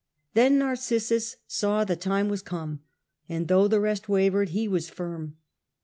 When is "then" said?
0.33-0.57